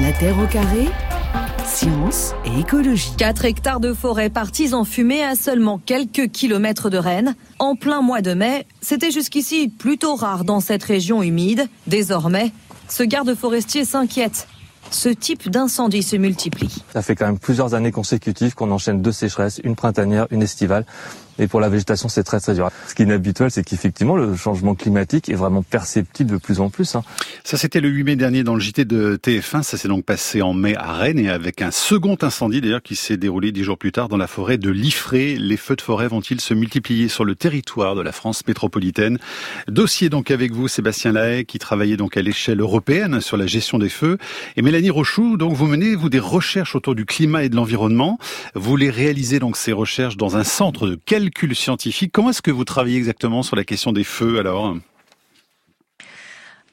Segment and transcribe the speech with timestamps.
[0.00, 0.88] La Terre au carré
[1.66, 3.12] Science et écologie.
[3.18, 7.34] 4 hectares de forêt partis en fumée à seulement quelques kilomètres de Rennes.
[7.58, 11.68] En plein mois de mai, c'était jusqu'ici plutôt rare dans cette région humide.
[11.86, 12.50] Désormais,
[12.88, 14.48] ce garde forestier s'inquiète
[14.90, 16.82] ce type d'incendie se multiplie.
[16.92, 20.84] Ça fait quand même plusieurs années consécutives qu'on enchaîne deux sécheresses, une printanière, une estivale.
[21.40, 22.70] Et pour la végétation, c'est très très dur.
[22.86, 26.68] Ce qui est inhabituel, c'est qu'effectivement, le changement climatique est vraiment perceptible de plus en
[26.68, 26.94] plus.
[26.94, 27.02] Hein.
[27.44, 29.62] Ça, c'était le 8 mai dernier dans le JT de TF1.
[29.62, 32.94] Ça s'est donc passé en mai à Rennes et avec un second incendie d'ailleurs qui
[32.94, 35.36] s'est déroulé dix jours plus tard dans la forêt de Liffré.
[35.36, 39.18] Les feux de forêt vont-ils se multiplier sur le territoire de la France métropolitaine?
[39.66, 43.78] Dossier donc avec vous, Sébastien Lahaye, qui travaillait donc à l'échelle européenne sur la gestion
[43.78, 44.18] des feux.
[44.56, 48.18] Et Mélanie Rochou, donc vous menez vous des recherches autour du climat et de l'environnement.
[48.54, 50.96] Vous les réalisez donc ces recherches dans un centre de
[51.30, 52.12] quel scientifique.
[52.12, 54.76] Comment est-ce que vous travaillez exactement sur la question des feux alors?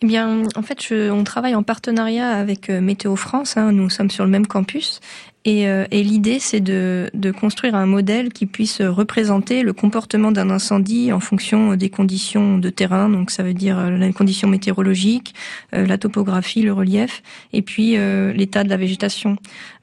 [0.02, 3.58] Eh bien, en fait, on travaille en partenariat avec euh, Météo France.
[3.58, 3.72] Hein.
[3.72, 5.00] nous sommes sur le même campus
[5.48, 10.34] et, euh, et l'idée, c'est de, de, construire un modèle qui puisse représenter le comportement
[10.34, 13.08] d'un incendie en fonction des conditions de terrain.
[13.08, 15.34] Donc, ça veut dire euh, les conditions météorologiques,
[15.72, 17.24] la topographie, le relief,
[17.54, 17.96] et puis
[18.34, 19.38] l'état de la végétation.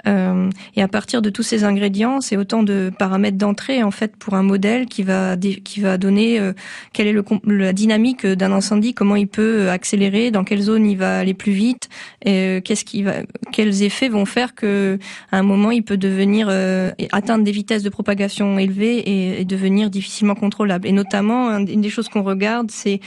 [0.07, 4.17] Euh, et à partir de tous ces ingrédients, c'est autant de paramètres d'entrée en fait
[4.17, 6.53] pour un modèle qui va qui va donner euh,
[6.93, 10.99] quelle est le, la dynamique d'un incendie, comment il peut accélérer, dans quelle zone il
[10.99, 11.89] va aller plus vite,
[12.25, 13.15] et qu'est-ce qui va,
[13.53, 14.99] quels effets vont faire que
[15.33, 19.91] à un moment il peut devenir euh, atteindre des vitesses de propagation élevées et, devenir
[19.91, 20.87] difficilement contrôlable.
[20.89, 23.01] Et notamment une des choses qu'on regarde, c'est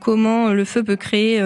[0.00, 1.42] comment le feu peut créer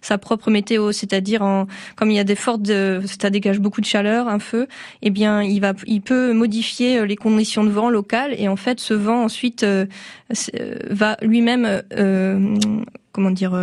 [0.00, 2.70] sa propre météo, c'est-à-dire en comme il y a des fortes,
[3.06, 4.66] ça dégage beaucoup de chaleur un feu,
[5.02, 8.56] eh bien, il va, il peut modifier euh, les conditions de vent locales et en
[8.56, 9.86] fait, ce vent ensuite euh,
[10.58, 11.82] euh, va lui-même
[13.14, 13.56] comment dire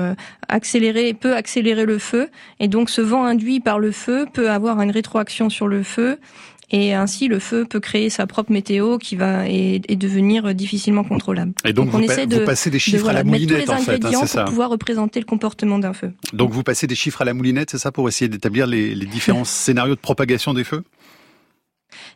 [0.47, 4.81] accélérer peut accélérer le feu et donc ce vent induit par le feu peut avoir
[4.81, 6.17] une rétroaction sur le feu
[6.71, 11.53] et ainsi le feu peut créer sa propre météo qui va et, devenir difficilement contrôlable.
[11.65, 14.43] Et donc, on essaie de passer des chiffres à la moulinette en fait, hein, ça.
[14.43, 16.13] Pour pouvoir représenter le comportement d'un feu.
[16.33, 19.05] Donc vous passez des chiffres à la moulinette, c'est ça, pour essayer d'établir les, les
[19.05, 20.83] différents scénarios de propagation des feux?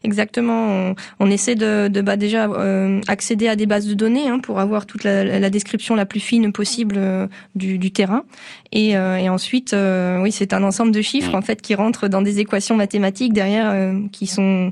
[0.05, 0.93] Exactement.
[1.19, 4.59] On, essaie de, de bah, déjà euh, accéder à des bases de données hein, pour
[4.59, 8.23] avoir toute la, la, description la plus fine possible euh, du, du, terrain.
[8.71, 9.75] Et, euh, et ensuite,
[10.21, 13.95] oui, c'est un ensemble de chiffres en fait qui rentrent dans des équations mathématiques derrière
[14.11, 14.71] qui sont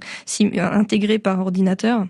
[0.55, 2.05] intégrées par ordinateur.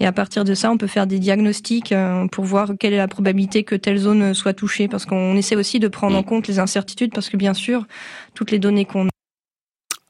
[0.00, 1.94] Et à partir de ça, on peut faire des diagnostics
[2.32, 4.88] pour voir quelle est la probabilité que telle zone soit touchée.
[4.88, 7.86] Parce qu'on essaie aussi de prendre en compte les incertitudes parce que bien sûr,
[8.34, 9.06] toutes les données qu'on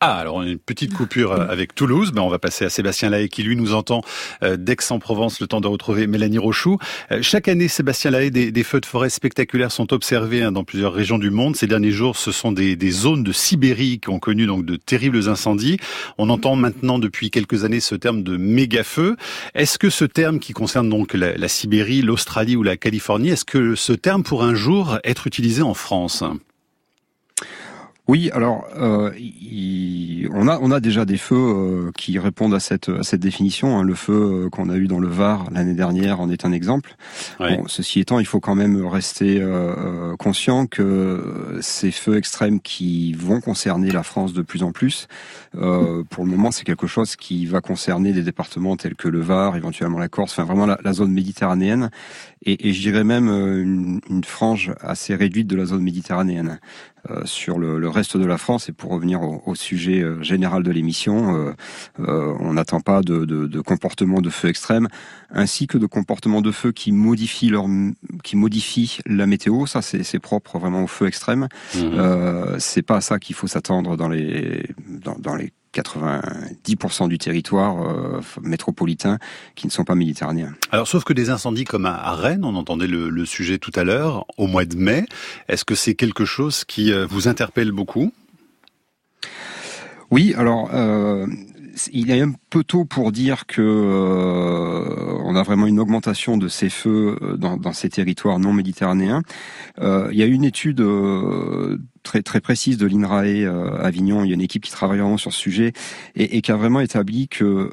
[0.06, 2.12] ah, alors une petite coupure euh, avec Toulouse.
[2.12, 4.02] Ben, on va passer à Sébastien Lahaye qui lui nous entend
[4.42, 6.76] euh, d'Aix-en-Provence, le temps de retrouver Mélanie Rochou.
[7.10, 10.92] Euh, chaque année, Sébastien Lahaye, des, feux de forêt spectaculaires sont observés hein, dans plusieurs
[10.92, 11.56] régions du monde.
[11.56, 15.26] Ces derniers jours, ce sont des, zones de Sibérie qui ont connu donc de terribles
[15.30, 15.78] incendies.
[16.18, 19.16] On entend maintenant depuis quelques années ce terme de méga-feu.
[19.54, 23.46] Est-ce que ce terme qui concerne donc la, la Sibérie, l'Australie ou la Californie, est-ce
[23.46, 26.22] que ce terme pourrait un jour être utilisé en France?
[28.06, 29.10] Oui, alors euh,
[30.30, 33.78] on a on a déjà des feux euh, qui répondent à cette à cette définition.
[33.78, 33.82] Hein.
[33.82, 34.12] Le feu
[34.46, 36.96] euh, qu'on a eu dans le Var l'année dernière en est un exemple.
[37.38, 43.14] Bon, ceci étant, il faut quand même rester euh, conscient que ces feux extrêmes qui
[43.14, 45.08] vont concerner la France de plus en plus,
[45.52, 49.56] pour le moment, c'est quelque chose qui va concerner des départements tels que le Var,
[49.56, 51.90] éventuellement la Corse, enfin vraiment la, la zone méditerranéenne,
[52.44, 56.58] et, et je dirais même une, une frange assez réduite de la zone méditerranéenne.
[57.10, 58.70] Euh, sur le, le, reste de la France.
[58.70, 61.52] Et pour revenir au, au sujet euh, général de l'émission,
[62.00, 64.88] euh, on n'attend pas de, de, de comportement de feu extrême,
[65.30, 67.66] ainsi que de comportement de feu qui modifie leur,
[68.22, 69.66] qui modifie la météo.
[69.66, 71.48] Ça, c'est propre vraiment au feu extrême.
[71.74, 71.78] Mmh.
[71.78, 77.18] Euh, c'est pas à ça qu'il faut s'attendre dans les dans, dans les 90% du
[77.18, 79.18] territoire euh, métropolitain
[79.54, 80.54] qui ne sont pas méditerranéens.
[80.70, 83.84] Alors, sauf que des incendies comme à, Rennes, on entendait le, le sujet tout à
[83.84, 85.06] l'heure, au mois de mai,
[85.48, 88.12] est-ce que c'est quelque chose qui euh, vous interpelle beaucoup?
[90.10, 91.26] Oui, alors euh,
[91.92, 96.48] il est un peu tôt pour dire que euh, on a vraiment une augmentation de
[96.48, 99.22] ces feux dans, dans ces territoires non méditerranéens.
[99.80, 100.80] Il y a une étude
[102.04, 104.22] très très précise de l'INRAE euh, Avignon.
[104.22, 105.72] Il y a une équipe qui travaille vraiment sur ce sujet
[106.14, 107.70] et, et qui a vraiment établi que, euh,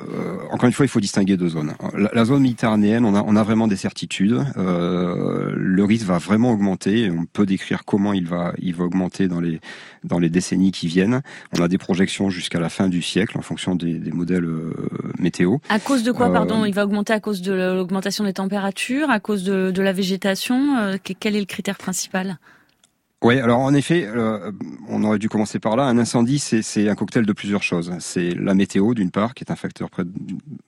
[0.49, 1.73] encore une fois, il faut distinguer deux zones.
[1.95, 4.43] La, la, zone méditerranéenne, on a, on a vraiment des certitudes.
[4.57, 7.11] Euh, le risque va vraiment augmenter.
[7.11, 9.59] On peut décrire comment il va, il va augmenter dans les
[10.03, 11.21] dans les décennies qui viennent.
[11.55, 14.73] On a des projections jusqu'à la fin du siècle en fonction des, des modèles euh,
[15.19, 15.57] météo.
[15.69, 19.19] À cause de quoi, pardon Il va augmenter à cause de l'augmentation des températures, à
[19.19, 20.97] cause de, de la végétation.
[21.03, 22.39] quel est le critère principal?
[23.23, 24.51] Oui, alors en effet, euh,
[24.87, 25.83] on aurait dû commencer par là.
[25.83, 27.93] Un incendie, c'est un cocktail de plusieurs choses.
[27.99, 29.89] C'est la météo, d'une part, qui est un facteur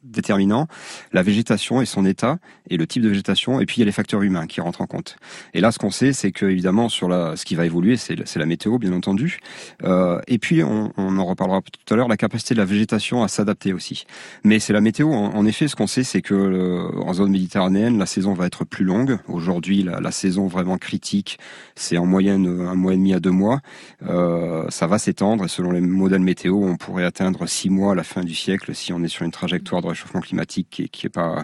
[0.03, 0.67] déterminant,
[1.13, 2.38] la végétation et son état,
[2.69, 4.81] et le type de végétation, et puis il y a les facteurs humains qui rentrent
[4.81, 5.17] en compte.
[5.55, 8.35] Et là, ce qu'on sait, c'est que évidemment, sur la, ce qui va évoluer, c'est
[8.35, 9.39] la météo, bien entendu.
[9.83, 13.23] Euh, et puis, on, on, en reparlera tout à l'heure, la capacité de la végétation
[13.23, 14.05] à s'adapter aussi.
[14.44, 15.11] Mais c'est la météo.
[15.11, 18.63] En, effet, ce qu'on sait, c'est que euh, en zone méditerranéenne, la saison va être
[18.63, 19.17] plus longue.
[19.27, 21.39] Aujourd'hui, la, la saison vraiment critique,
[21.75, 23.59] c'est en moyenne un mois et demi à deux mois.
[24.07, 27.95] Euh, ça va s'étendre et selon les modèles météo, on pourrait atteindre six mois à
[27.95, 31.07] la fin du siècle si on est sur une trajectoire de réchauffement climatique qui, qui
[31.07, 31.43] est pas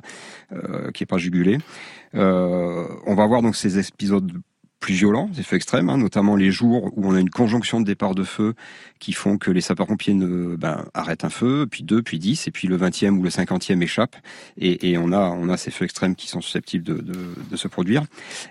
[0.51, 1.57] euh, pas jugulée.
[2.15, 4.31] Euh, on va avoir donc ces épisodes
[4.79, 8.15] plus violents, feux extrêmes, hein, notamment les jours où on a une conjonction de départ
[8.15, 8.53] de feu
[8.99, 12.51] qui font que les sapeurs-pompiers ne, ben, arrêtent un feu, puis deux, puis dix, et
[12.51, 14.15] puis le vingtième ou le cinquantième échappe,
[14.57, 17.13] et, et, on a on a ces feux extrêmes qui sont susceptibles de, de,
[17.49, 18.03] de se produire.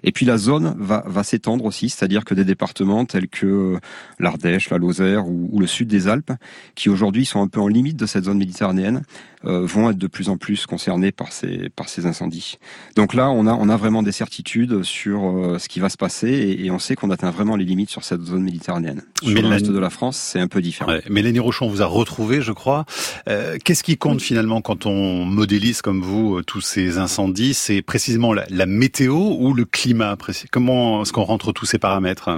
[0.02, 3.78] Et puis la zone va, va s'étendre aussi, c'est-à-dire que des départements tels que
[4.18, 6.32] l'Ardèche, la Lozère ou, ou, le sud des Alpes,
[6.74, 9.02] qui aujourd'hui sont un peu en limite de cette zone méditerranéenne,
[9.37, 12.58] euh, vont être de plus en plus concernés par ces par ces incendies.
[12.96, 15.96] Donc là, on a on a vraiment des certitudes sur euh, ce qui va se
[15.96, 19.02] passer, et, et on sait qu'on atteint vraiment les limites sur cette zone méditerranéenne.
[19.22, 20.90] Sur le reste de la France, un peu différent.
[20.90, 22.84] Ouais, Mélanie Rochon vous a retrouvé, je crois.
[23.28, 27.54] Euh, Qu'est-ce qui compte finalement quand on modélise comme vous euh, tous ces incendies?
[27.54, 30.16] C'est précisément la, la, météo ou le climat?
[30.50, 32.30] Comment est-ce qu'on rentre tous ces paramètres?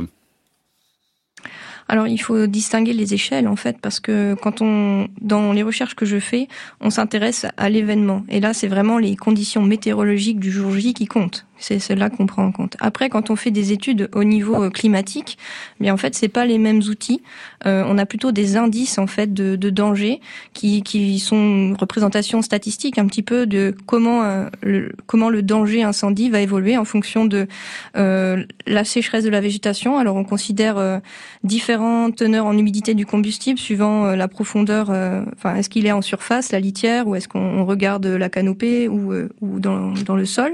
[1.90, 5.96] Alors il faut distinguer les échelles en fait parce que quand on dans les recherches
[5.96, 6.46] que je fais,
[6.80, 11.06] on s'intéresse à l'événement et là c'est vraiment les conditions météorologiques du jour J qui
[11.06, 11.46] comptent.
[11.60, 12.76] C'est cela qu'on prend en compte.
[12.80, 15.38] Après, quand on fait des études au niveau euh, climatique,
[15.78, 17.22] bien en fait, c'est pas les mêmes outils.
[17.66, 20.20] Euh, on a plutôt des indices en fait de, danger
[20.54, 25.42] qui, qui sont une représentation statistique un petit peu de comment euh, le, comment le
[25.42, 27.46] danger incendie va évoluer en fonction de
[27.94, 29.98] la sécheresse de la végétation.
[29.98, 31.00] Alors, on considère
[31.44, 34.88] différentes teneurs en humidité du combustible suivant la profondeur.
[35.34, 39.12] Enfin, est-ce qu'il est en surface, la litière, ou est-ce qu'on regarde la canopée ou,
[39.40, 40.52] ou dans le sol.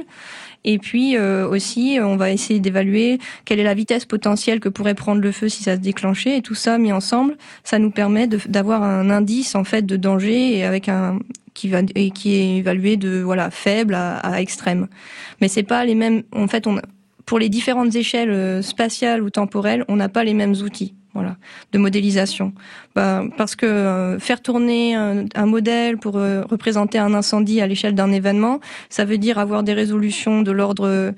[0.66, 4.94] Et puis euh, aussi, on va essayer d'évaluer quelle est la vitesse potentielle que pourrait
[4.94, 6.36] prendre le feu si ça se déclenchait.
[6.36, 10.58] Et tout ça mis ensemble, ça nous permet d'avoir un indice en fait de danger
[10.58, 11.20] et avec un
[11.54, 14.88] qui va est évalué de voilà faible à, à extrême.
[15.40, 16.24] Mais c'est pas les mêmes.
[16.32, 16.78] En fait, on
[17.24, 21.36] pour les différentes échelles euh, spatiales ou temporelles, on n'a pas les mêmes outils voilà,
[21.72, 22.52] de modélisation.
[22.94, 27.66] Bah, parce que euh, faire tourner un, un, modèle pour euh, représenter un incendie à
[27.66, 31.12] l'échelle d'un événement, ça veut dire avoir des résolutions de l'ordre euh,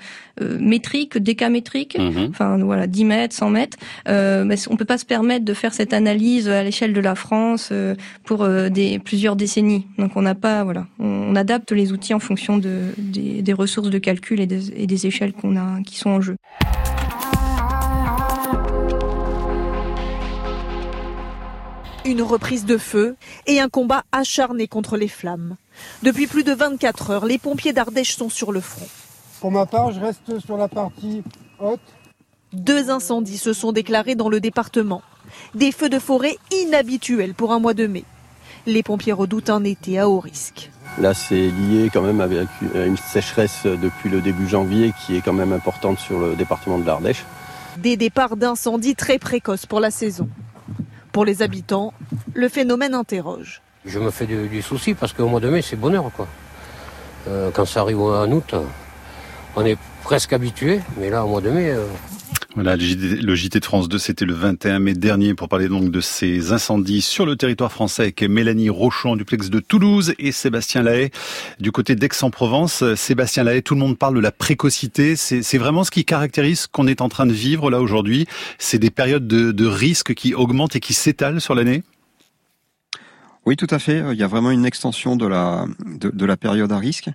[0.59, 2.31] métrique, décamétrique, mm-hmm.
[2.31, 3.79] enfin voilà, 10 mètres, 100 mètres.
[4.07, 7.73] mais on peut pas se permettre de faire cette analyse à l'échelle de la France
[8.25, 9.87] pour des plusieurs décennies.
[9.99, 13.53] Donc on n'a pas, voilà, on, on, adapte les outils en fonction de, des, des
[13.53, 16.37] ressources de calcul et des, et des échelles qu'on a, qui sont en jeu.
[22.09, 23.17] Une reprise de feu
[23.47, 25.57] et un combat acharné contre les flammes.
[26.03, 28.89] Depuis plus de 24 heures, les pompiers d'Ardèche sont sur le front.
[29.41, 31.23] Pour ma part, je reste sur la partie
[31.61, 31.81] haute.
[32.55, 35.03] Deux incendies se sont déclarés dans le département.
[35.55, 38.05] Des feux de forêt inhabituels pour un mois de mai.
[38.67, 40.71] Les pompiers redoutent un été à haut risque.
[40.99, 45.35] Là, c'est lié quand même avec une sécheresse depuis le début janvier qui est quand
[45.35, 47.25] même importante sur le département de l'Ardèche.
[47.77, 50.29] Des départs d'incendies très précoces pour la saison.
[51.19, 51.93] Pour les habitants,
[52.33, 53.61] le phénomène interroge.
[53.85, 56.13] Je me fais du, souci parce qu'au mois de mai, c'est bonheur.
[56.15, 56.29] Quoi.
[57.27, 58.55] Euh, quand ça arrive en août,
[59.57, 61.71] on est presque habitué, mais là, au mois de mai...
[61.71, 61.89] Euh...
[62.61, 66.01] Voilà, le JT de France 2, c'était le 21 mai dernier pour parler donc de
[66.01, 70.83] ces incendies sur le territoire français avec Mélanie Rochon du Plex de Toulouse et Sébastien
[70.83, 71.11] Lahaye
[71.61, 72.83] du côté d'Aix-en-Provence.
[72.97, 75.15] Sébastien Lahaye, tout le monde parle de la précocité.
[75.15, 78.27] C'est vraiment ce qui caractérise ce qu'on est en train de vivre là aujourd'hui.
[78.59, 81.85] C'est des périodes de, de risque qui augmentent et qui s'étalent sur l'année?
[83.49, 84.05] Oui, tout à fait.
[84.13, 87.09] Il y a vraiment une extension de la de, de la période à risque.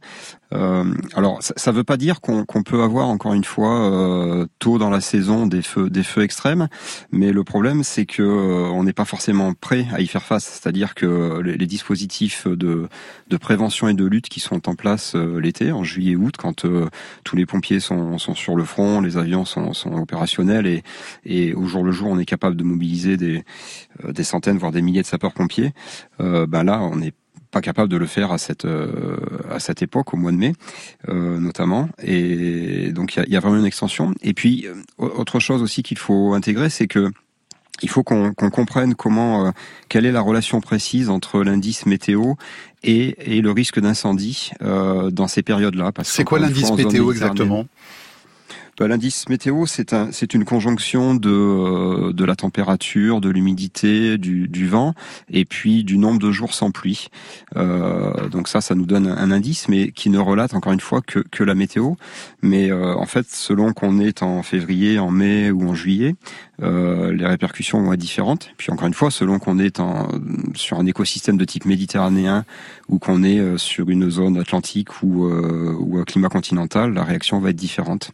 [0.53, 0.83] Euh,
[1.15, 4.89] alors, ça ne veut pas dire qu'on peut avoir encore une fois euh, tôt dans
[4.89, 6.69] la saison des feux des feux extrêmes,
[7.11, 10.45] mais le problème c'est que euh, on n'est pas forcément prêt à y faire face.
[10.45, 12.89] C'est-à-dire que les, dispositifs de
[13.39, 16.65] prévention et de lutte qui sont en place l'été, en juillet août, quand
[17.23, 20.81] tous les pompiers sont, sur le front, les avions sont, opérationnels
[21.25, 23.43] et au jour le jour on est capable de mobiliser des
[24.23, 25.33] centaines voire des milliers de sapeurs
[26.23, 26.47] pompiers.
[26.47, 27.13] ben là, on est
[27.53, 29.17] pas capable de le faire à cette euh,
[29.49, 30.53] à cette époque au mois de mai
[31.07, 34.73] euh, notamment et donc il y a, y a, vraiment une extension et puis euh,
[34.97, 37.11] autre chose aussi qu'il faut intégrer c'est que
[37.81, 39.51] il faut qu'on qu comprenne comment euh,
[39.89, 42.33] quelle est la relation précise entre l'indice météo
[42.83, 45.91] et, et, le risque d'incendie euh, dans ces périodes-là.
[46.03, 47.65] C'est quoi l'indice météo exactement?
[48.77, 54.47] Bah, L'indice météo, c'est un, une conjonction de, euh, de la température, de l'humidité, du,
[54.47, 54.93] du, vent,
[55.29, 57.09] et puis du nombre de jours sans pluie.
[57.55, 61.01] Euh, donc ça, ça nous donne un, indice, mais qui ne relate encore une fois
[61.01, 61.93] que, que la météo.
[62.41, 66.15] Mais euh, en fait, selon qu'on est en février, en mai ou en juillet,
[66.61, 68.51] euh, les répercussions vont être différentes.
[68.57, 70.07] Puis encore une fois, selon qu'on est en,
[70.53, 72.45] sur un écosystème de type méditerranéen
[72.89, 77.03] ou qu'on est euh, sur une zone atlantique ou, euh, ou un climat continental, la
[77.03, 78.11] réaction va être différente.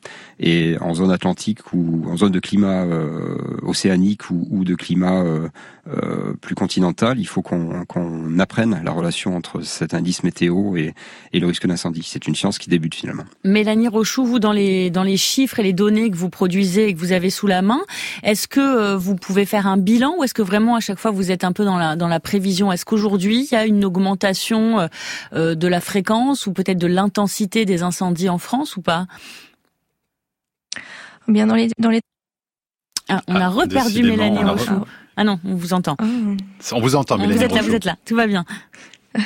[0.79, 5.23] En zone atlantique ou en zone de climat euh, océanique ou, ou, de climat
[6.41, 10.93] plus continental, il faut qu'on apprenne la relation entre cet indice météo et,
[11.33, 12.03] et le risque d'incendie.
[12.05, 13.23] C'est une science qui débute finalement.
[13.43, 16.93] Mélanie Rochou, vous dans les dans les chiffres et les données que vous produisez et
[16.93, 17.81] que vous avez sous la main,
[18.21, 21.31] est-ce que vous pouvez faire un bilan ou est-ce que vraiment à chaque fois vous
[21.31, 22.71] êtes un peu dans la dans la prévision?
[22.71, 24.87] Est-ce qu'aujourd'hui il y a une augmentation euh,
[25.33, 29.07] euh, de la fréquence ou peut-être de l'intensité des incendies en France ou pas?
[31.27, 32.01] Bien dans les dans les
[33.09, 34.85] ah, on a ah, reperdu Mélanie Rochou.
[35.17, 35.95] Ah non, on vous entend.
[35.99, 36.05] Ah.
[36.71, 38.45] On vous entend, Mélanie Vous êtes là, vous êtes là, tout va bien.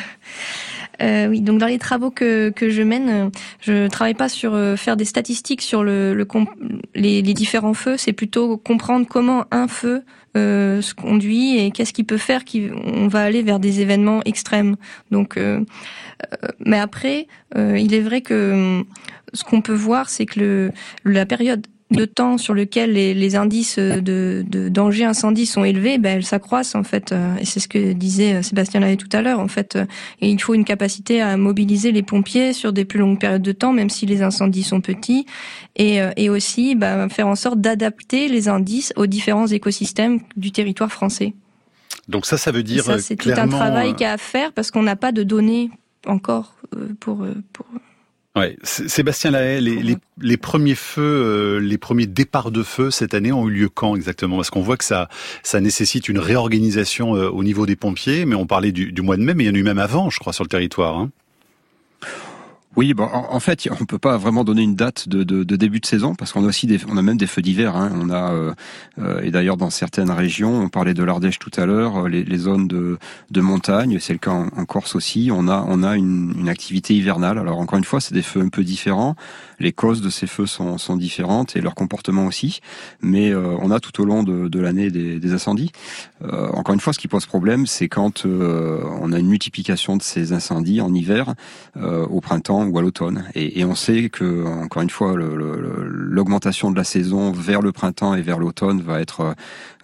[1.01, 4.95] Euh, oui, donc dans les travaux que, que je mène, je travaille pas sur faire
[4.95, 6.27] des statistiques sur le, le
[6.93, 10.03] les, les, différents feux, c'est plutôt comprendre comment un feu
[10.35, 14.21] euh, se conduit et qu'est-ce qu'il peut faire qui on va aller vers des événements
[14.25, 14.75] extrêmes.
[15.11, 15.63] Donc, euh,
[16.43, 18.83] euh mais après, euh, il est vrai que
[19.33, 20.71] ce qu'on peut voir, c'est que le,
[21.05, 25.97] la période de temps sur lequel les, les indices de, de, danger incendie sont élevés,
[25.97, 27.11] ben elles s'accroissent en fait.
[27.11, 29.39] Euh, et c'est ce que disait euh, Sébastien Lahaye tout à l'heure.
[29.39, 29.85] En fait, euh,
[30.21, 33.51] et il faut une capacité à mobiliser les pompiers sur des plus longues périodes de
[33.51, 35.25] temps, même si les incendies sont petits,
[35.75, 40.91] et, et aussi ben, faire en sorte d'adapter les indices aux différents écosystèmes du territoire
[40.91, 41.33] français.
[42.07, 44.51] Donc ça, ça veut dire ça, c'est tout un travail qu'il y a à faire
[44.53, 45.71] parce qu'on n'a pas de données
[46.05, 46.55] encore
[46.99, 47.65] pour pour
[48.35, 49.61] Ouais, Sébastien Lahaye,
[50.19, 53.95] les, premiers feux, euh, les premiers départs de feu cette année ont eu lieu quand
[53.95, 54.37] exactement?
[54.37, 55.07] Parce qu'on voit que ça,
[55.43, 59.17] ça nécessite une réorganisation euh, au niveau des pompiers, mais on parlait du, du, mois
[59.17, 60.97] de mai, mais il y en a eu même avant, je crois, sur le territoire.
[60.97, 61.11] Hein.
[62.75, 65.85] Oui, bon, en, fait, on peut pas vraiment donner une date de, de, début de
[65.85, 67.75] saison parce qu'on a aussi des, on a même des feux d'hiver.
[67.75, 67.91] Hein.
[67.95, 68.53] On a euh,
[68.97, 72.37] euh, et d'ailleurs dans certaines régions, on parlait de l'Ardèche tout à l'heure, euh, les,
[72.37, 72.97] zones de,
[73.29, 75.29] de montagne, c'est le cas en, Corse aussi.
[75.31, 77.37] On a on a une, une activité hivernale.
[77.37, 79.15] Alors encore une fois, c'est des feux un peu différents.
[79.63, 82.59] Les causes de ces feux sont, sont différentes et leur comportement aussi.
[83.01, 85.71] Mais on a tout au long de, de l'année des, incendies.
[86.21, 90.33] encore une fois, ce qui pose problème, c'est quand on a une multiplication de ces
[90.33, 91.33] incendies en hiver,
[91.75, 93.25] au printemps ou à l'automne.
[93.35, 98.21] Et, on sait que, encore une fois, l'augmentation de la saison vers le printemps et
[98.21, 99.35] vers l'automne va être,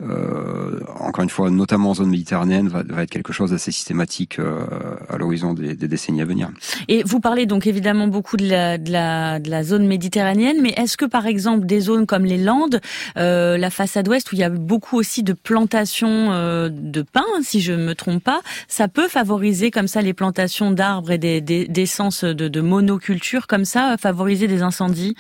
[0.02, 4.66] euh, encore une fois, notamment en zone méditerranéenne, va, être quelque chose d'assez systématique euh,
[5.10, 6.50] à l'horizon des, des, décennies à venir.
[6.88, 10.74] Et vous parlez donc évidemment beaucoup de la, de la, de la zone méditerranéenne, mais
[10.78, 12.82] est-ce que par exemple des zones comme les Landes,
[13.18, 17.26] euh, la façade ouest, où il y a beaucoup aussi de plantations euh, de pins,
[17.42, 22.24] si je me trompe pas, ça peut favoriser comme ça les plantations d'arbres et d'essence
[22.24, 25.16] des, de, de monoculture comme ça favoriser des incendies?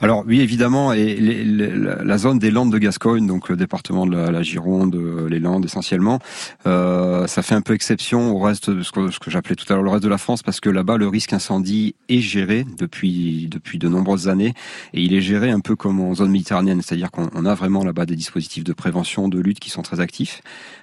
[0.00, 4.42] Alors oui, évidemment, et la zone des Landes de Gascogne, donc le département de la,
[4.42, 4.96] Gironde,
[5.30, 6.18] les Landes essentiellement,
[6.66, 9.72] euh, ça fait un peu exception au reste de ce que, ce que j'appelais tout
[9.72, 12.66] à l'heure le reste de la France, parce que là-bas le risque incendie est géré
[12.76, 14.54] depuis depuis de nombreuses années,
[14.94, 18.04] et il est géré un peu comme en zone méditerranéenne, c'est-à-dire qu'on a vraiment là-bas
[18.04, 20.42] des dispositifs de prévention, de lutte qui sont très actifs.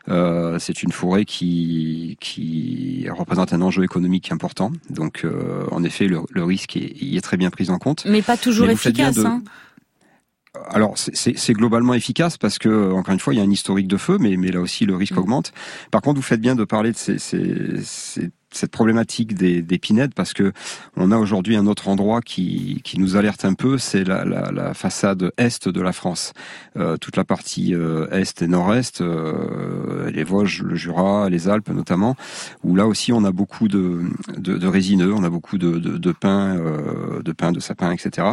[0.09, 6.07] Euh, c'est une forêt qui qui représente un enjeu économique important, donc euh, en effet
[6.07, 8.05] le, le risque est, y est très bien pris en compte.
[8.05, 9.19] Mais pas toujours efficace.
[9.19, 9.43] Hein.
[10.69, 13.97] Alors c'est globalement efficace parce que encore une fois il y a un historique de
[13.97, 15.19] feu, mais, mais là aussi le risque mm.
[15.19, 15.53] augmente.
[15.91, 20.13] Par contre vous faites bien de parler de ces, ces cette problématique des, des pinèdes
[20.13, 20.51] parce que
[20.95, 24.51] on a aujourd'hui un autre endroit qui, qui nous alerte un peu, c'est la, la,
[24.51, 26.33] la, façade est de la France,
[26.77, 31.69] euh, toute la partie euh, est et nord-est, euh, les Vosges, le Jura, les Alpes
[31.69, 32.15] notamment,
[32.63, 34.01] où là aussi on a beaucoup de,
[34.37, 37.91] de, de résineux, on a beaucoup de, de, de pins, euh, de pins, de sapins,
[37.91, 38.27] etc.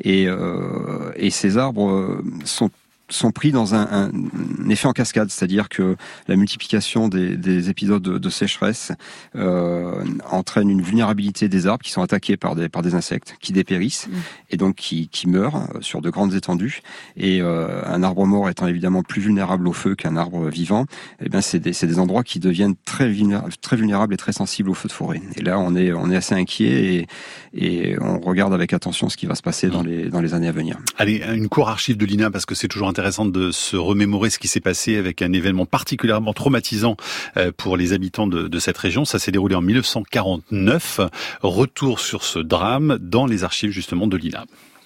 [0.00, 2.70] Et, euh, et ces arbres sont
[3.14, 5.96] sont pris dans un, un effet en cascade, c'est-à-dire que
[6.28, 8.92] la multiplication des, des épisodes de, de sécheresse
[9.36, 13.52] euh, entraîne une vulnérabilité des arbres qui sont attaqués par des, par des insectes, qui
[13.52, 14.16] dépérissent mm.
[14.50, 16.80] et donc qui, qui meurent euh, sur de grandes étendues.
[17.16, 20.86] Et euh, un arbre mort étant évidemment plus vulnérable au feu qu'un arbre vivant,
[21.24, 24.70] eh bien c'est des, des endroits qui deviennent très vulnérables, très vulnérables et très sensibles
[24.70, 25.22] au feu de forêt.
[25.36, 27.06] Et là, on est, on est assez inquiet et,
[27.54, 29.86] et on regarde avec attention ce qui va se passer dans mm.
[29.86, 30.78] les, dans les années à venir.
[30.98, 34.38] Allez, une cour archive de l'INA parce que c'est toujours intéressant de se remémorer ce
[34.38, 36.96] qui s'est passé avec un événement particulièrement traumatisant
[37.36, 39.04] euh, pour les habitants de, de cette région.
[39.04, 41.00] Ça s'est déroulé en 1949.
[41.42, 44.44] Retour sur ce drame dans les archives justement de l'INA.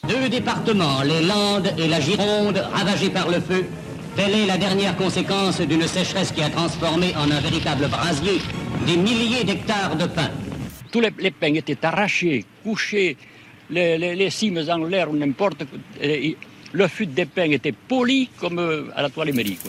[0.08, 3.64] Deux départements, les Landes et la Gironde, ravagés par le feu.
[4.16, 8.40] Telle est la dernière conséquence d'une sécheresse qui a transformé en un véritable brasier
[8.84, 10.32] des milliers d'hectares de pins.
[10.90, 13.16] Tous les, les pins étaient arrachés, couchés,
[13.70, 15.62] les, les, cimes en l'air ou n'importe.
[16.72, 19.60] Le fût des pins était poli comme euh, à la toile émérique.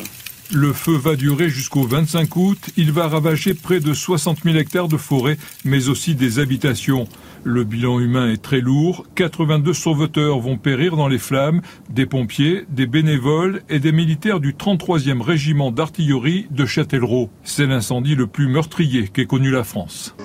[0.51, 2.71] Le feu va durer jusqu'au 25 août.
[2.75, 7.07] Il va ravager près de 60 000 hectares de forêt, mais aussi des habitations.
[7.43, 9.05] Le bilan humain est très lourd.
[9.13, 14.53] 82 sauveteurs vont périr dans les flammes, des pompiers, des bénévoles et des militaires du
[14.53, 17.29] 33e régiment d'artillerie de Châtellerault.
[17.43, 20.15] C'est l'incendie le plus meurtrier qu'ait connu la France.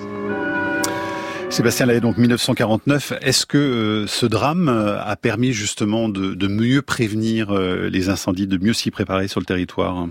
[1.55, 6.81] Sébastien Lahaye, donc 1949, est-ce que euh, ce drame euh, a permis justement de, mieux
[6.81, 10.05] prévenir euh, les incendies, de mieux s'y préparer sur le territoire?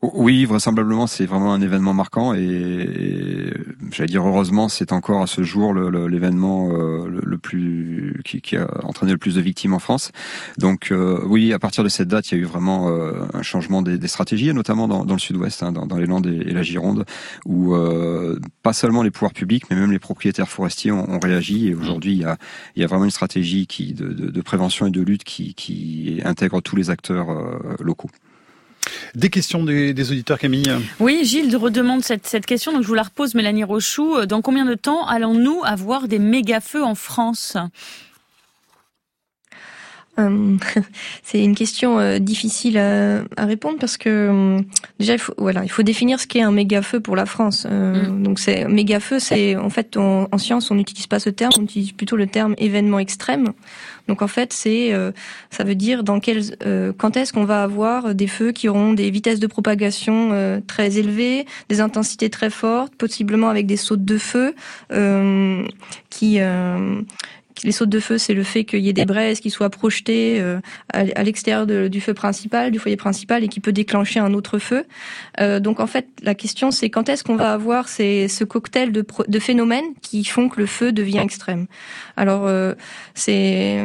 [0.00, 3.52] Oui, vraisemblablement, c'est vraiment un événement marquant et,
[3.90, 9.10] j'allais dire heureusement, c'est encore à ce jour l'événement le, le, plus qui, a entraîné
[9.10, 10.12] le plus de victimes en France.
[10.56, 10.92] Donc
[11.26, 14.54] oui, à partir de cette date, il y a eu vraiment un changement des, stratégies,
[14.54, 17.04] notamment dans, le Sud-Ouest, hein, dans, les Landes et, la Gironde,
[17.44, 17.74] où
[18.62, 21.68] pas seulement les pouvoirs publics, mais même les propriétaires forestiers ont, réagi.
[21.68, 25.54] Et aujourd'hui, il y a, vraiment une stratégie qui, de, prévention et de lutte qui,
[25.54, 27.28] qui intègre tous les acteurs
[27.80, 28.10] locaux.
[29.14, 33.02] Des questions des, auditeurs, Camille Oui, Gilles redemande cette, cette question, donc je vous la
[33.02, 34.26] repose, Mélanie Rochou.
[34.26, 37.56] Dans combien de temps allons-nous avoir des méga-feux en France?
[41.22, 44.58] c'est une question euh, difficile à, à, répondre parce que
[44.98, 47.66] déjà il faut voilà il faut définir ce qu'est un méga feu pour la France.
[47.70, 48.22] Mm.
[48.22, 51.62] Donc c'est méga feu c'est en fait en science on n'utilise pas ce terme on
[51.62, 53.52] utilise plutôt le terme événement extrême.
[54.08, 55.12] Donc en fait, c'est euh,
[55.50, 58.94] ça veut dire dans quel euh, quand est-ce qu'on va avoir des feux qui auront
[58.94, 64.04] des vitesses de propagation euh, très élevées, des intensités très fortes, possiblement avec des sautes
[64.04, 64.54] de feu
[66.10, 66.40] qui
[67.64, 70.40] les sautes de feu, c'est le fait qu'il y ait des braises qui soient projetées
[70.40, 70.60] euh,
[70.92, 74.84] à, l'extérieur du feu principal, du foyer principal, et qui peut déclencher un autre feu.
[75.40, 78.92] Euh, donc en fait, la question c'est quand est-ce qu'on va avoir ces, ce cocktail
[78.92, 81.66] de, de, phénomènes qui font que le feu devient extrême?
[82.16, 82.74] Alors euh,
[83.14, 83.84] c'est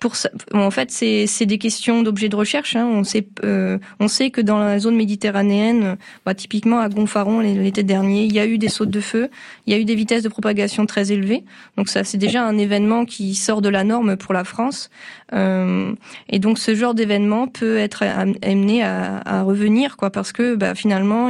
[0.00, 0.14] pour
[0.52, 2.74] en fait, c'est des questions d'objets de recherche.
[2.74, 2.86] Hein.
[2.86, 7.82] On sait, euh, on sait que dans la zone méditerranéenne, bah, typiquement à Gonfaron l'été
[7.82, 9.30] dernier, il y a eu des sautes de feu,
[9.66, 11.44] il y a eu des vitesses de propagation très élevées.
[11.76, 14.90] Donc ça, c'est déjà un événement qui sort de la norme pour la France.
[15.32, 15.92] Euh,
[16.28, 20.74] et donc ce genre d'événement peut être amené à, à, revenir, quoi, parce que bah,
[20.74, 21.28] finalement,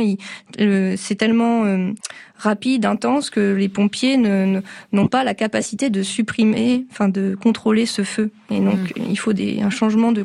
[0.59, 1.93] c'est tellement euh,
[2.41, 8.03] rapide, intense, que les pompiers n'ont pas la capacité de supprimer, enfin de contrôler ce
[8.03, 8.31] feu.
[8.51, 9.03] Et donc mm.
[9.11, 10.25] il faut des, un changement de,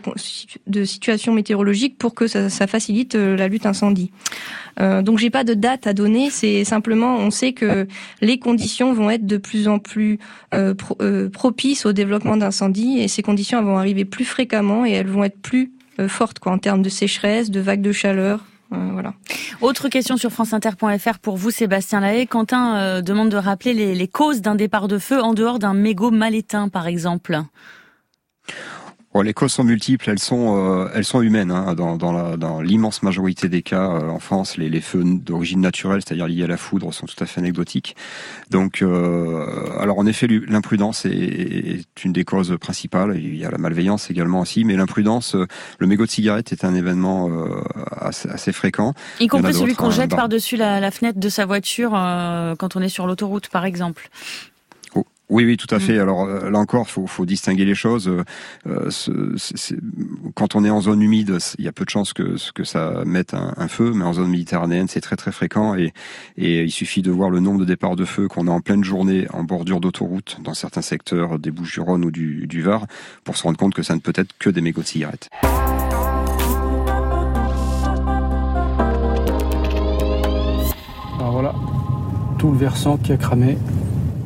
[0.67, 4.12] de situation météorologique pour que ça, ça facilite euh, la lutte incendie.
[4.80, 7.88] Euh, donc j'ai pas de date à donner, c'est simplement on sait que
[8.21, 10.19] les conditions vont être de plus en plus
[10.54, 15.08] euh, euh propices au développement d'incendies et ces conditions vont arriver plus fréquemment et elles
[15.08, 19.13] vont être plus euh, fortes quoi en termes de sécheresse, de vagues de chaleur, voilà.
[19.62, 22.28] Autre question sur franceinter.fr pour vous, Sébastien Lahaye.
[22.28, 25.73] Quentin euh, demande de rappeler les, les causes d'un départ de feu en dehors d'un
[25.73, 27.41] mégot mal éteint, par exemple
[29.23, 31.51] les causes sont multiples, elles sont, euh, elles sont humaines.
[31.51, 36.01] Hein, dans, dans l'immense majorité des cas, euh, en France, les, les feux d'origine naturelle,
[36.06, 37.95] c'est-à-dire liés à la foudre, sont tout à fait anecdotiques.
[38.49, 39.45] Donc, euh,
[39.80, 43.17] alors en effet, l'imprudence est, une des causes principales.
[43.17, 45.36] Il y a la malveillance également aussi, mais l'imprudence,
[45.80, 47.30] le mégot de cigarette est un événement
[47.91, 48.93] assez, fréquent.
[49.19, 51.91] Y compris celui qu'on hein, jette par-dessus la, la, fenêtre de sa voiture
[52.60, 54.10] quand on est sur l'autoroute, par exemple.
[55.29, 55.97] Oui, oui, tout à fait.
[55.97, 56.01] Mm.
[56.01, 58.07] Alors euh, là encore, faut, faut distinguer les choses.
[58.67, 58.89] Euh,
[60.35, 63.03] quand on est en zone humide, il y a peu de chances que, que ça
[63.05, 65.93] mette un, feu, mais en zone méditerranéenne, c'est très très fréquent et,
[66.38, 68.83] et il suffit de voir le nombre de départs de feu qu'on a en pleine
[68.83, 72.85] journée en bordure d'autoroute dans certains secteurs des Bouches-du-Rhône ou du, du Var
[73.23, 75.29] pour se rendre compte que ça ne peut être que des mégots de cigarettes.
[81.19, 81.55] Alors voilà,
[82.38, 83.57] tout le versant qui a cramé.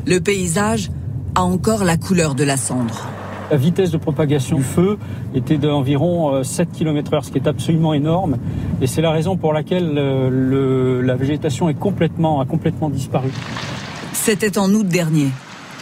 [0.06, 0.90] Le paysage
[1.36, 3.08] a encore la couleur de la cendre.
[3.52, 4.98] La vitesse de propagation du feu
[5.34, 8.38] était d'environ 7 euh, km heure, ce qui est absolument énorme.
[8.82, 13.30] Et c'est la raison pour laquelle euh, la végétation est complètement, a complètement disparu.
[14.14, 15.30] C'était en août dernier.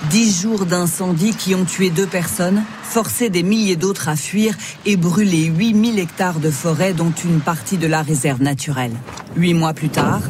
[0.10, 4.96] Dix jours d'incendie qui ont tué deux personnes, forcé des milliers d'autres à fuir et
[4.96, 8.94] brûlé 8000 hectares de forêt dont une partie de la réserve naturelle.
[9.36, 10.22] Huit mois plus tard,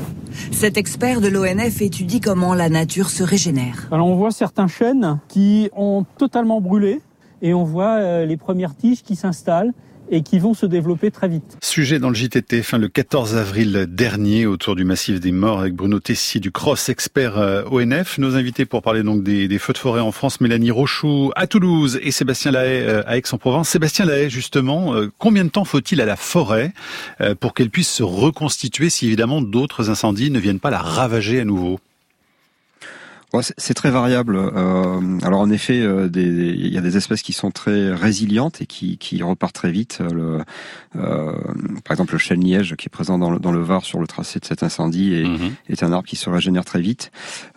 [0.52, 3.88] cet expert de l'ONF étudie comment la nature se régénère.
[3.92, 7.02] Alors on voit certains chênes qui ont totalement brûlé
[7.42, 9.74] et on voit euh, les premières tiges qui s'installent
[10.10, 11.58] et qui vont se développer très vite.
[11.62, 15.74] Sujet dans le JTT, fin le 14 avril dernier autour du massif des morts avec
[15.74, 18.18] Bruno Tessier du Cross, expert euh, ONF.
[18.18, 21.48] Nos invités pour parler donc des, des feux de forêt en France, Mélanie Rochou à
[21.48, 23.70] Toulouse et Sébastien Lahaye euh, à Aix-en-Provence.
[23.70, 26.74] Sébastien Lahaye, justement, euh, combien de temps faut-il à la forêt
[27.40, 31.46] pour qu'elle puisse se reconstituer si évidemment d'autres incendies ne viennent pas la ravager à
[31.46, 31.80] nouveau?
[33.58, 34.38] C'est très variable.
[34.38, 38.66] Euh, alors en effet, euh, il y a des espèces qui sont très résilientes et
[38.66, 40.02] qui, qui repartent très vite.
[40.14, 40.40] Le,
[40.98, 41.34] euh,
[41.84, 44.08] par exemple, le chêne liège qui est présent dans le, dans le Var sur le
[44.08, 45.52] tracé de cet incendie est, mhm.
[45.70, 47.12] est un arbre qui se régénère très vite.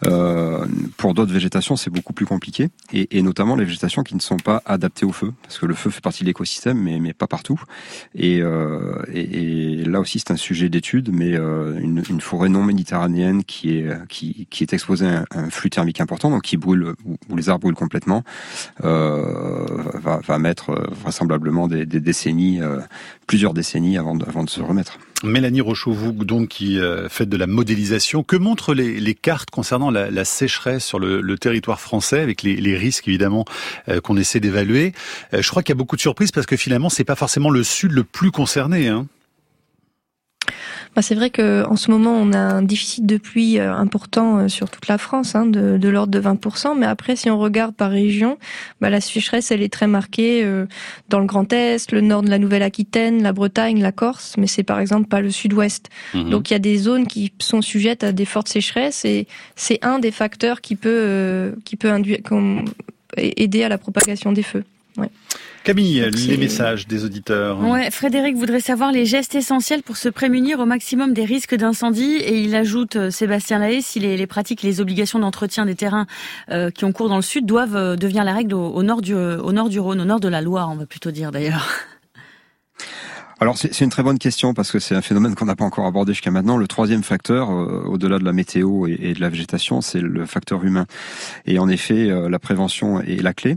[0.04, 4.20] Euh, pour d'autres végétations, c'est beaucoup plus compliqué, et, et, notamment les végétations qui ne
[4.20, 7.12] sont pas adaptées au feu, parce que le feu fait partie de l'écosystème, mais, mais
[7.12, 7.60] pas partout.
[8.14, 12.64] Et, euh, et, et là aussi, c'est un sujet d'étude, mais une, une, forêt non
[12.64, 16.56] méditerranéenne qui est qui, qui est exposée à un, un flux thermique important, donc qui
[16.56, 18.24] brûle, où les arbres brûlent complètement,
[18.82, 19.66] euh,
[20.02, 22.78] va, mettre euh, vraisemblablement des, décennies, euh,
[23.26, 24.98] plusieurs décennies avant de, se remettre.
[25.22, 26.78] Mélanie Rochaud, vous donc qui
[27.10, 32.20] faites de la modélisation, que montrent les, cartes concernant la, sécheresse sur le, territoire français,
[32.20, 33.44] avec les, les risques évidemment
[34.02, 34.94] qu'on essaie d'évaluer?
[35.32, 37.62] Je crois qu'il y a beaucoup de surprises parce que finalement c'est pas forcément le
[37.62, 38.88] sud le plus concerné.
[38.88, 39.06] Hein.
[40.96, 44.38] Bah, c'est vrai que en ce moment, on a un déficit de pluie euh, important
[44.38, 46.76] euh, sur toute la France, hein, de, de l'ordre de 20%.
[46.76, 48.38] Mais après, si on regarde par région,
[48.80, 50.66] bah, la sécheresse, elle est très marquée euh,
[51.08, 54.64] dans le Grand Est, le nord de la Nouvelle-Aquitaine, la Bretagne, la Corse, mais c'est
[54.64, 55.90] par exemple pas le Sud-Ouest.
[56.14, 56.30] Mhm.
[56.30, 59.78] Donc il y a des zones qui sont sujettes à des fortes sécheresses et c'est
[59.84, 62.18] un des facteurs qui peut qui peut induire,
[63.16, 64.64] aider à la propagation des feux.
[64.96, 65.10] Ouais.
[65.62, 67.60] Camille, les messages des auditeurs.
[67.60, 72.14] Ouais, Frédéric voudrait savoir les gestes essentiels pour se prémunir au maximum des risques d'incendie
[72.16, 76.06] et il ajoute euh, Sébastien Lahaye si les, les pratiques, les obligations d'entretien des terrains
[76.50, 79.14] euh, qui ont cours dans le sud doivent euh, devenir la règle au, nord du
[79.14, 81.68] au nord du Rhône, au nord de la Loire, on va plutôt dire d'ailleurs.
[83.38, 85.86] Alors c'est une très bonne question parce que c'est un phénomène qu'on n'a pas encore
[85.86, 86.58] abordé jusqu'à maintenant.
[86.58, 90.62] Le troisième facteur, au-delà de la météo et, et, de la végétation, c'est le facteur
[90.62, 90.84] humain.
[91.46, 93.56] Et en effet, la prévention est la clé.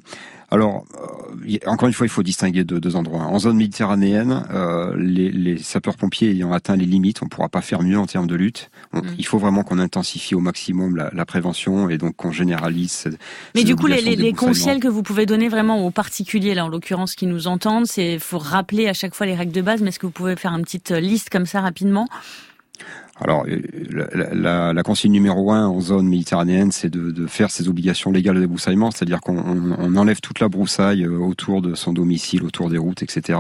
[0.54, 3.22] Alors, euh, encore une fois, il faut distinguer deux, deux endroits.
[3.22, 7.62] En zone méditerranéenne, euh, les, les sapeurs-pompiers ayant atteint les limites, on ne pourra pas
[7.62, 8.70] faire mieux en termes de lutte.
[8.94, 9.00] Mm.
[9.18, 13.10] Il faut vraiment qu'on intensifie au maximum la, la prévention et donc qu'on généralise.
[13.56, 16.66] Mais du coup, les, les, les conseils que vous pouvez donner vraiment aux particuliers, là
[16.66, 19.82] en l'occurrence, qui nous entendent, c'est faut rappeler à chaque fois les règles de base.
[19.82, 22.08] Mais est-ce que vous pouvez faire une petite liste comme ça rapidement?
[23.22, 27.52] Alors, euh, la, la, la, consigne numéro un en zone méditerranéenne, c'est de, de, faire
[27.52, 31.76] ses obligations légales de débroussaillement, c'est-à-dire qu'on on enlève toute la broussaille euh, autour de
[31.76, 33.40] son domicile, autour des routes, etc.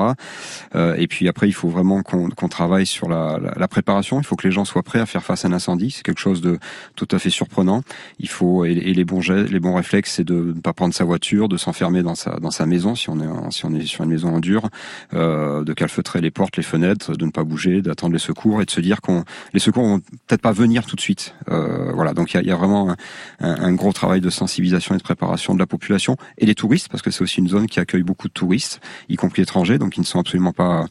[0.76, 4.20] Euh, et puis après, il faut vraiment qu'on travaille sur la, la, préparation.
[4.20, 5.90] Il faut que les gens soient prêts à faire face à un incendie.
[5.90, 6.60] C'est quelque chose de
[6.96, 7.82] tout à fait surprenant.
[8.20, 11.50] Il faut et, les bons les bons réflexes, c'est de ne pas prendre sa voiture,
[11.50, 14.12] de s'enfermer dans sa dans sa maison si on est si on est sur une
[14.12, 14.70] maison en dur,
[15.16, 18.66] euh, de calfeutrer les portes, les fenêtres, de ne pas bouger, d'attendre les secours et
[18.66, 19.24] de se dire qu'on
[19.64, 21.36] secours vont peut-être pas venir tout de suite.
[21.50, 22.96] Euh, voilà, donc il y a, y a, vraiment
[23.40, 26.90] un, un, gros travail de sensibilisation et de préparation de la population et des touristes,
[26.90, 29.98] parce que c'est aussi une zone qui accueille beaucoup de touristes, y compris étrangers, donc
[29.98, 30.86] ils ne sont absolument pas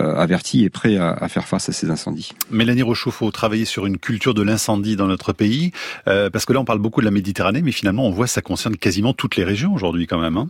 [0.00, 2.30] euh, avertis et prêts à, à, faire face à ces incendies.
[2.50, 5.72] Mélanie Rochaud, faut travailler sur une culture de l'incendie dans notre pays,
[6.06, 8.32] euh, parce que là on parle beaucoup de la Méditerranée, mais finalement on voit que
[8.32, 10.36] ça concerne quasiment toutes les régions aujourd'hui quand même.
[10.36, 10.48] Hein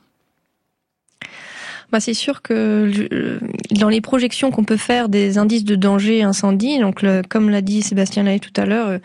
[1.91, 3.39] bah, c'est sûr que
[3.71, 7.81] dans les projections qu'on peut faire des indices de danger incendie, donc comme l'a dit
[7.81, 8.99] Sébastien Lay tout à l'heure,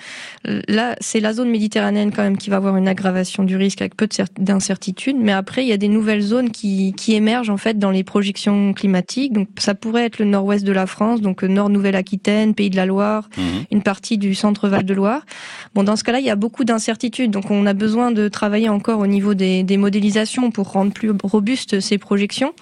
[0.47, 3.81] euh, là c'est la zone méditerranéenne quand même qui va avoir une aggravation du risque
[3.81, 7.57] avec peu d'incertitude, mais après il y a des nouvelles zones qui, qui émergent en
[7.57, 9.31] fait dans les projections climatiques.
[9.31, 12.85] Donc ça pourrait être le nord-ouest de la France, donc nord Nouvelle-Aquitaine, Pays de la
[12.85, 13.41] Loire, mmh.
[13.71, 15.25] une partie du centre Val de Loire.
[15.73, 18.67] Bon dans ce cas-là il y a beaucoup d'incertitudes, donc on a besoin de travailler
[18.67, 22.53] encore au niveau des, des modélisations pour rendre plus robustes ces projections.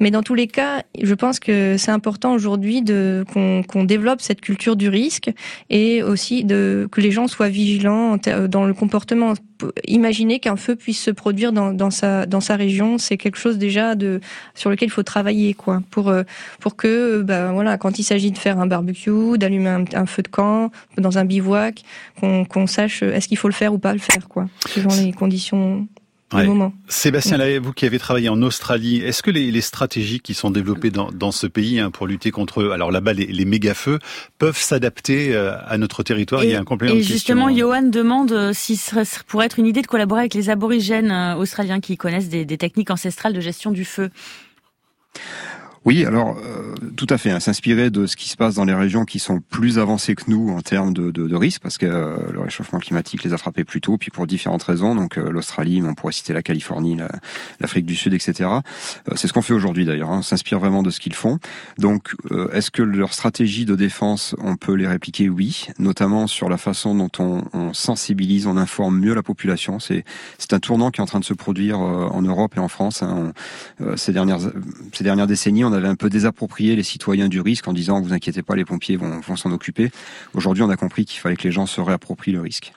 [0.00, 2.84] Mais dans tous les cas, je pense que c'est important aujourd'hui
[3.32, 5.30] qu'on développe cette culture du risque
[5.70, 8.16] et aussi que les gens soient vigilants
[8.48, 9.34] dans le comportement.
[9.86, 13.94] Imaginer qu'un feu puisse se produire dans, sa dans sa région, c'est quelque chose déjà
[13.94, 14.20] de
[14.54, 16.22] sur lequel il faut travailler quoi pour euh,
[16.60, 20.28] pour que bah voilà quand il s'agit de faire un barbecue, d'allumer un, feu de
[20.28, 21.82] camp dans un bivouac,
[22.20, 25.86] qu'on sache est-ce qu'il faut le faire ou pas le faire quoi selon les conditions
[26.88, 30.50] Sébastien Lahaye, vous qui avez travaillé en Australie, est-ce que les, les, stratégies qui sont
[30.50, 33.98] développées dans, dans ce pays hein, pour lutter contre, alors là-bas les, les méga-feux,
[34.38, 36.42] peuvent s'adapter euh, à notre territoire?
[36.42, 37.56] Et, Il y a un complément Et justement, hein.
[37.56, 38.94] Johan demande euh, si ce
[39.26, 42.58] pourrait être une idée de collaborer avec les aborigènes euh, australiens qui connaissent des, des
[42.58, 44.10] techniques ancestrales de gestion du feu.
[45.84, 48.74] Oui, alors euh, tout à fait, hein, s'inspirer de ce qui se passe dans les
[48.74, 51.86] régions qui sont plus avancées que nous en termes de, de, de risque, parce que
[51.86, 54.94] euh, le réchauffement climatique les a frappés plus tôt, puis pour différentes raisons.
[54.94, 56.98] Donc euh, l'Australie, on pourrait citer la Californie,
[57.58, 58.48] l'Afrique du Sud, etc.
[59.16, 60.10] C'est ce qu'on fait aujourd'hui d'ailleurs.
[60.10, 61.38] Hein, on s'inspire vraiment de ce qu'ils font.
[61.78, 62.14] Donc,
[62.52, 65.28] est-ce que leur stratégie de défense, on peut les répliquer?
[65.28, 69.78] Oui, notamment sur la façon dont on, on sensibilise, on informe mieux la population.
[69.80, 70.04] C'est
[70.52, 73.02] un tournant qui est en train de se produire en Europe et en France.
[73.02, 73.32] Hein.
[73.96, 74.40] ces dernières
[74.92, 78.12] ces dernières décennies, on avait un peu désapproprié les citoyens du risque en disant vous
[78.12, 79.90] inquiétez pas, les pompiers vont, s'en occuper.
[80.34, 82.72] Aujourd'hui, on a compris qu'il fallait que les gens se réapproprient le risque.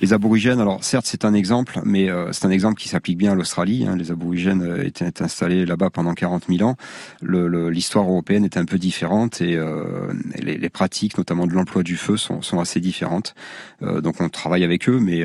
[0.00, 3.32] Les aborigènes, alors certes c'est un exemple, mais euh, c'est un exemple qui s'applique bien
[3.32, 3.86] à l'Australie.
[3.88, 3.96] Hein.
[3.96, 6.76] Les aborigènes euh, étaient installés là-bas pendant 40 000 ans.
[7.22, 12.16] L'histoire européenne est un peu différente et euh, les, pratiques, notamment de l'emploi du feu,
[12.16, 13.34] sont, assez différentes.
[13.82, 15.24] Donc on travaille avec eux, mais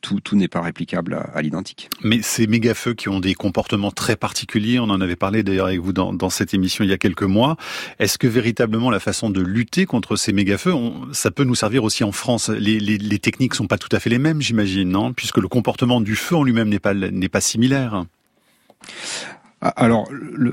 [0.00, 1.88] tout, n'est pas réplicable à, l'identique.
[2.02, 5.80] Mais ces méga-feux qui ont des comportements très particuliers, on en avait parlé d'ailleurs avec
[5.80, 7.56] vous dans cette émission il y a quelques mois.
[7.98, 10.74] Est-ce que véritablement la façon de lutter contre ces méga-feux,
[11.12, 12.48] ça peut nous servir aussi en France?
[12.48, 15.12] Les, les, les techniques sont pas tout à fait les mêmes, j'imagine, non?
[15.12, 18.04] Puisque le comportement du feu en lui-même n'est pas similaire.
[19.64, 20.08] Ah, alors,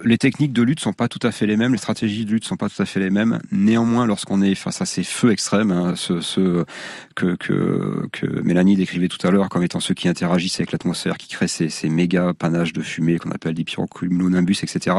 [0.05, 2.45] les techniques de lutte sont pas tout à fait les mêmes, les stratégies de lutte
[2.45, 3.39] sont pas tout à fait les mêmes.
[3.51, 6.63] Néanmoins, lorsqu'on est face à ces feux extrêmes, hein, ce, ce,
[7.15, 11.17] que, que, que Mélanie décrivait tout à l'heure comme étant ceux qui interagissent avec l'atmosphère,
[11.17, 14.95] qui créent ces, ces méga panaches de fumée qu'on appelle des pyrocumulonimbus, etc.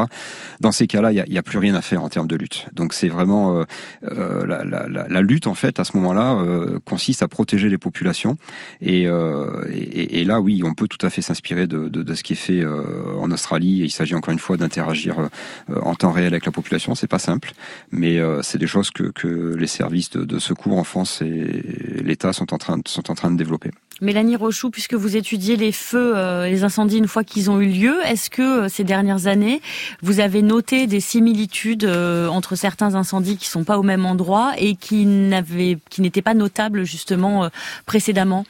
[0.59, 2.67] Dans ces cas-là, il n'y a, plus rien à faire en termes de lutte.
[2.73, 3.65] Donc, c'est vraiment euh,
[4.11, 7.79] euh, la, la, la, lutte en fait à ce moment-là euh, consiste à protéger les
[7.79, 8.37] populations.
[8.81, 12.15] Et, euh, et, et, là, oui, on peut tout à fait s'inspirer de, de, de,
[12.15, 13.85] ce qui est fait en Australie.
[13.85, 16.95] Et s'agit encore une fois d'interagir euh, en temps réel avec la population.
[16.95, 17.53] C'est pas simple,
[17.93, 22.03] mais euh, c'est des choses que, que les services de, de, secours en France et
[22.03, 23.71] l'État sont en train sont en train de développer.
[24.01, 27.67] Mélanie Rochou, puisque vous étudiez les feux, euh, les incendies une fois qu'ils ont eu
[27.67, 29.61] lieu, est-ce que ces dernières années,
[30.01, 34.77] vous avez noté des similitudes entre certains incendies qui sont pas au même endroit et
[34.77, 37.51] qui n'avaient, qui n'étaient pas notables justement
[37.85, 38.47] précédemment?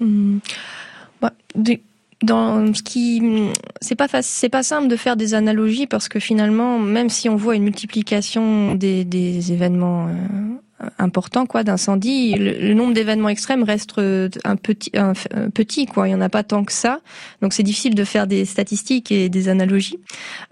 [0.00, 0.38] Mmh.
[1.22, 1.80] bah, des
[2.22, 3.50] dans ce qui
[3.80, 7.36] c'est pas c'est pas simple de faire des analogies parce que finalement même si on
[7.36, 10.10] voit une multiplication des, des événements euh,
[10.98, 12.34] important quoi d'incendie.
[12.34, 15.12] Le, nombre d'événements extrêmes reste euh, un petit, un,
[15.52, 16.08] petit quoi.
[16.08, 17.00] Il y en a pas tant que ça,
[17.42, 19.98] donc c'est difficile de faire des statistiques et des analogies.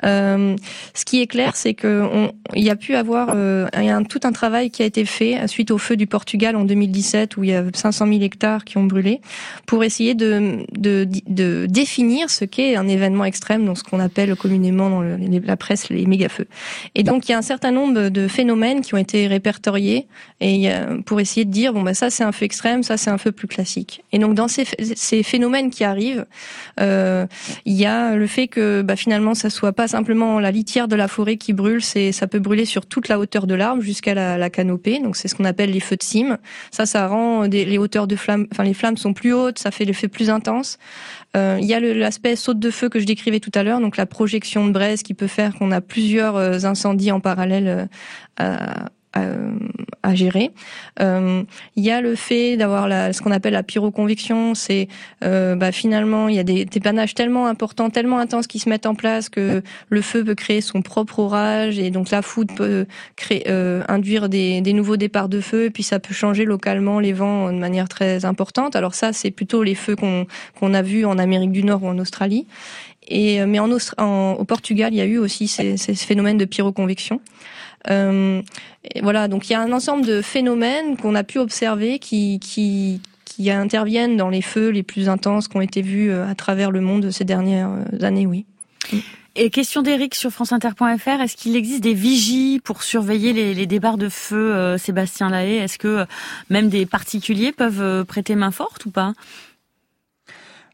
[0.04, 0.56] Euh,
[0.94, 4.20] ce qui est clair, c'est que on, il y a pu avoir euh, un, tout
[4.24, 7.50] un travail qui a été fait suite au feu du Portugal en 2017 où il
[7.50, 9.20] y a 500 000 hectares qui ont brûlé
[9.66, 14.36] pour essayer de, de, de définir ce qu'est un événement extrême, donc ce qu'on appelle
[14.36, 16.46] communément dans le, la presse les méga feux.
[16.94, 20.06] Et donc il y a un certain nombre de phénomènes qui ont été répertoriés
[20.40, 20.70] et
[21.06, 23.30] pour essayer de dire bon bah ça c'est un feu extrême, ça c'est un feu
[23.30, 24.02] plus classique.
[24.10, 24.64] Et donc dans ces,
[24.96, 26.26] ces phénomènes qui arrivent,
[26.80, 27.26] euh,
[27.64, 30.96] il y a le fait que bah, finalement ça soit pas simplement la litière de
[30.96, 34.14] la forêt qui brûle, c'est ça peut brûler sur toute la hauteur de l'arbre jusqu'à
[34.14, 34.98] la, la, canopée.
[34.98, 36.38] Donc c'est ce qu'on appelle les feux de cime.
[36.72, 39.70] Ça ça rend des, les hauteurs de flammes, enfin les flammes sont plus hautes, ça
[39.70, 40.78] fait l'effet plus intense.
[41.36, 43.96] Euh, il y a l'aspect saute de feu que je décrivais tout à l'heure, donc
[43.96, 47.86] la projection de braise qui peut faire qu'on a plusieurs euh, incendies en parallèle euh,
[48.36, 48.88] à,
[50.14, 50.50] gérer.
[51.00, 51.42] Euh,
[51.76, 54.88] il y a le fait d'avoir ce qu'on appelle la pyroconviction, c'est
[55.24, 58.68] euh, bah, finalement il y a des, des, panaches tellement importants, tellement intenses qui se
[58.68, 62.54] mettent en place que le feu peut créer son propre orage et donc la foudre
[62.54, 66.44] peut créer, euh, induire des, des, nouveaux départs de feu et puis ça peut changer
[66.44, 68.76] localement les vents de manière très importante.
[68.76, 70.26] Alors ça c'est plutôt les feux qu'on
[70.58, 72.46] qu'on a vus en Amérique du Nord ou en Australie.
[73.08, 76.44] Et mais en, en, au Portugal, il y a eu aussi ces, ces phénomènes de
[76.44, 77.20] pyroconvection.
[77.90, 78.42] Euh,
[79.02, 83.00] voilà, donc il y a un ensemble de phénomènes qu'on a pu observer qui, qui,
[83.24, 86.70] qui interviennent dans les feux les plus intenses qui ont été vus euh, à travers
[86.70, 88.46] le monde ces dernières euh, années, oui.
[89.34, 94.08] Et question d'Éric sur franceinter.fr, est-ce qu'il existe des vigies pour surveiller les, les de
[94.10, 95.56] feu, Sébastien Lahaye?
[95.56, 96.04] Est-ce que
[96.50, 99.14] même des particuliers peuvent prêter main forte ou pas?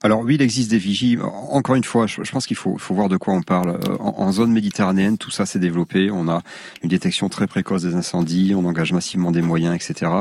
[0.02, 1.18] Alors oui, il existe des vigies.
[1.20, 3.70] Encore une fois, je, pense qu'il faut, faut, voir de quoi on parle.
[3.70, 6.10] Euh, en, zone méditerranéenne, tout ça s'est développé.
[6.12, 6.42] On a
[6.84, 10.12] une détection très précoce des incendies, on engage massivement des moyens, etc.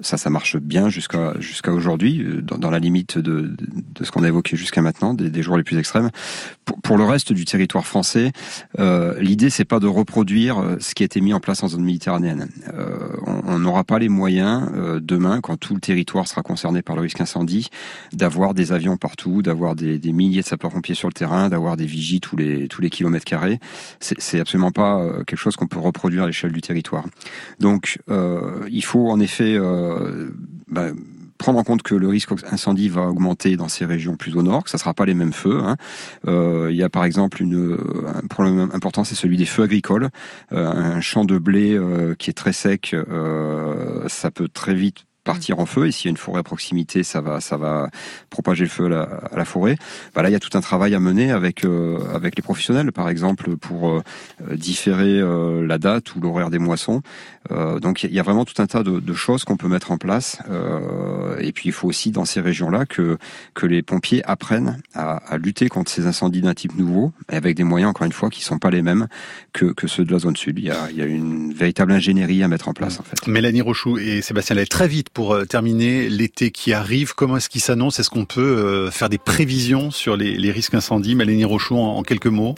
[0.00, 3.54] Ça, ça marche bien jusqu'à jusqu'à aujourd'hui, euh, dans, la limite de,
[3.94, 6.10] de ce qu'on a évoqué jusqu'à maintenant, des, des, jours les plus extrêmes.
[6.82, 8.32] Pour, le reste du territoire français,
[8.78, 11.68] euh, l'idée c'est pas de reproduire euh, ce qui a été mis en place en
[11.68, 12.48] zone méditerranéenne.
[13.46, 17.20] On n'aura pas les moyens demain, quand tout le territoire sera concerné par le risque
[17.20, 17.70] incendie,
[18.12, 22.20] d'avoir des avions par d'avoir des, milliers de sapeurs-pompiers sur le terrain, d'avoir des vigies
[22.20, 23.58] tous les tous les kilomètres carrés.
[24.00, 27.06] C'est absolument pas euh, quelque chose qu'on peut reproduire à l'échelle du territoire.
[27.60, 30.30] Donc, euh, il faut en effet euh,
[30.68, 30.88] bah,
[31.38, 34.64] prendre en compte que le risque incendie va augmenter dans ces régions plus au nord,
[34.64, 35.60] que ça sera pas les mêmes feux.
[35.62, 35.76] Hein.
[36.70, 40.08] Il y a par exemple un problème important, c'est celui des feux agricoles.
[40.50, 41.78] Un champ de blé
[42.18, 42.96] qui est très sec,
[44.06, 45.86] ça peut très vite partir en feu.
[45.86, 47.88] Et s'il y a une forêt à proximité, ça va, ça va
[48.30, 49.76] propager le feu à la, forêt.
[50.14, 52.92] Bah là, il y a tout un travail à mener avec euh, avec les professionnels,
[52.92, 54.02] par exemple, pour euh,
[54.52, 57.02] différer euh, la date ou l'horaire des moissons.
[57.50, 59.98] Donc, il y a vraiment tout un tas de, de choses qu'on peut mettre en
[59.98, 60.38] place.
[61.38, 63.18] et puis, il faut aussi dans ces régions-là que
[63.54, 67.56] que les pompiers apprennent à, à lutter contre ces incendies d'un type nouveau, et avec
[67.56, 69.08] des moyens encore une fois qui sont pas les mêmes
[69.52, 70.58] que que ceux de la zone sud.
[70.58, 73.26] Il y a, il y a une véritable ingénierie à mettre en place en fait.
[73.26, 77.48] Mélanie Rochou et Sébastien Lay, très vite pour euh, terminer, l'été qui arrive, comment est-ce
[77.48, 77.98] qu'il s'annonce?
[77.98, 81.14] Est-ce qu'on peut euh, faire des prévisions sur les, risques incendies?
[81.14, 82.54] Mélanie Rochou, en, quelques mots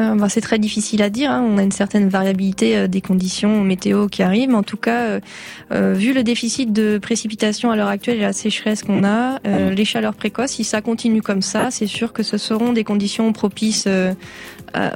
[0.00, 1.30] euh, bah, c'est très difficile à dire.
[1.30, 1.44] Hein.
[1.46, 4.54] On a une certaine variabilité des conditions météo qui arrivent.
[4.54, 5.20] En tout cas,
[5.70, 10.14] vu le déficit de précipitations à l'heure actuelle et la sécheresse qu'on a, les chaleurs
[10.14, 13.88] précoces, si ça continue comme ça, c'est sûr que ce seront des conditions propices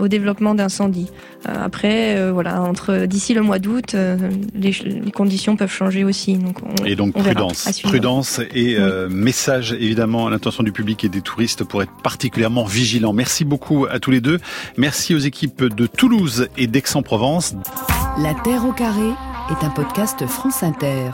[0.01, 1.11] au développement d'incendies.
[1.47, 4.17] Euh, après, euh, voilà, entre d'ici le mois d'août, euh,
[4.55, 4.73] les,
[5.13, 6.35] conditions peuvent changer aussi.
[6.35, 8.77] Donc et donc prudence, prudence et
[9.09, 13.13] message évidemment à l'intention du public et des touristes pour être particulièrement vigilants.
[13.13, 14.39] Merci beaucoup à tous les deux.
[14.77, 17.55] Merci aux équipes de Toulouse et d'Aix-en-Provence.
[18.23, 19.09] La Terre au carré
[19.51, 21.11] est un podcast France Inter.